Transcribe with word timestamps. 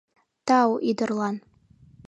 Тау 0.47 0.71
ӱдырлан. 0.89 1.35